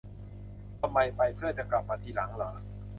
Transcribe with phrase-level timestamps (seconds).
[0.81, 2.51] ทำไม ไป เพื่อจะกลับมาทีหลังเหรอ